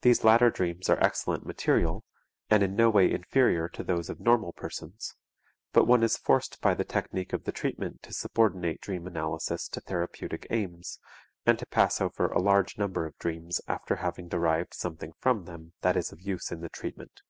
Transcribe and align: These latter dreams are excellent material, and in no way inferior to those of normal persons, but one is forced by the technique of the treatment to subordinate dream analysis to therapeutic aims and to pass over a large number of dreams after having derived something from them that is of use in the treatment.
These 0.00 0.24
latter 0.24 0.48
dreams 0.50 0.88
are 0.88 0.98
excellent 1.04 1.44
material, 1.44 2.02
and 2.48 2.62
in 2.62 2.74
no 2.74 2.88
way 2.88 3.12
inferior 3.12 3.68
to 3.68 3.84
those 3.84 4.08
of 4.08 4.18
normal 4.18 4.54
persons, 4.54 5.14
but 5.70 5.84
one 5.84 6.02
is 6.02 6.16
forced 6.16 6.62
by 6.62 6.72
the 6.72 6.82
technique 6.82 7.34
of 7.34 7.44
the 7.44 7.52
treatment 7.52 8.02
to 8.04 8.14
subordinate 8.14 8.80
dream 8.80 9.06
analysis 9.06 9.68
to 9.68 9.82
therapeutic 9.82 10.46
aims 10.48 10.98
and 11.44 11.58
to 11.58 11.66
pass 11.66 12.00
over 12.00 12.28
a 12.28 12.40
large 12.40 12.78
number 12.78 13.04
of 13.04 13.18
dreams 13.18 13.60
after 13.68 13.96
having 13.96 14.28
derived 14.28 14.72
something 14.72 15.12
from 15.20 15.44
them 15.44 15.74
that 15.82 15.94
is 15.94 16.10
of 16.10 16.22
use 16.22 16.50
in 16.50 16.62
the 16.62 16.70
treatment. 16.70 17.20